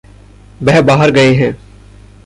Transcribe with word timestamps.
वह 0.63 0.81
बाहर 0.81 1.11
गये 1.11 1.33
है। 1.33 1.57